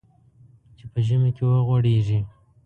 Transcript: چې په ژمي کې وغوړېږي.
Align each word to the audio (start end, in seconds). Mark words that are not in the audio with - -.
چې 0.77 0.85
په 0.91 0.99
ژمي 1.07 1.31
کې 1.35 1.43
وغوړېږي. 1.49 2.19